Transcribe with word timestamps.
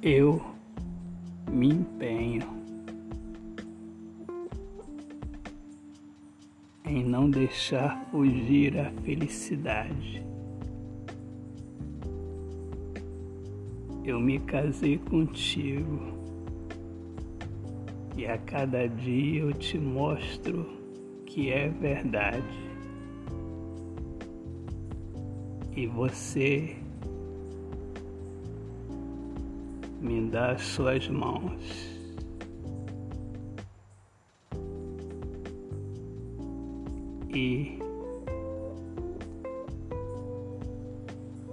Eu 0.00 0.40
me 1.50 1.70
empenho 1.70 2.48
em 6.84 7.02
não 7.02 7.28
deixar 7.28 8.06
fugir 8.12 8.78
a 8.78 8.92
felicidade. 9.02 10.24
Eu 14.04 14.20
me 14.20 14.38
casei 14.38 14.98
contigo 14.98 16.12
e 18.16 18.24
a 18.24 18.38
cada 18.38 18.88
dia 18.88 19.40
eu 19.40 19.52
te 19.52 19.76
mostro 19.78 20.64
que 21.26 21.50
é 21.50 21.68
verdade. 21.68 22.70
E 25.74 25.88
você 25.88 26.76
me 30.00 30.30
dá 30.30 30.52
as 30.52 30.62
suas 30.62 31.08
mãos. 31.08 31.98
E 37.30 37.78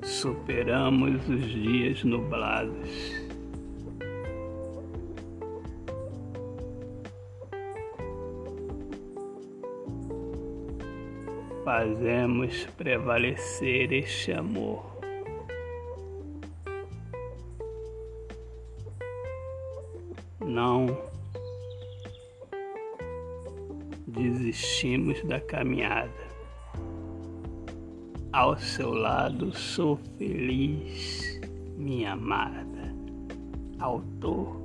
superamos 0.03 1.27
os 1.27 1.45
dias 1.49 2.03
nublados. 2.03 3.25
Fazemos 11.63 12.65
prevalecer 12.77 13.91
este 13.91 14.31
amor. 14.31 14.94
Não 20.45 20.85
desistimos 24.07 25.21
da 25.23 25.39
caminhada. 25.41 26.25
Ao 28.31 28.57
seu 28.57 28.93
lado 28.93 29.55
sou 29.55 29.97
feliz, 30.17 31.39
minha 31.77 32.13
amada. 32.13 32.93
Autor, 33.79 34.55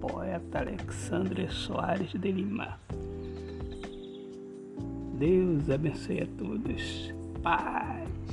poeta 0.00 0.60
Alexandre 0.60 1.48
Soares 1.48 2.12
de 2.12 2.32
Lima. 2.32 2.78
Deus 5.18 5.70
abençoe 5.70 6.22
a 6.22 6.26
todos. 6.38 7.14
Paz. 7.42 8.25